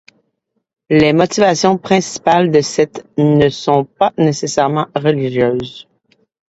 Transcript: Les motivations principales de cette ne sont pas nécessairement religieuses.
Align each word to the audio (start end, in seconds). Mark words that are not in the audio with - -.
Les 0.89 1.13
motivations 1.13 1.77
principales 1.77 2.49
de 2.49 2.61
cette 2.61 3.05
ne 3.19 3.49
sont 3.49 3.85
pas 3.85 4.11
nécessairement 4.17 4.87
religieuses. 4.95 5.87